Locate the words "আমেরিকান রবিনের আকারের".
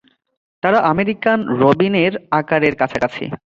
0.91-2.73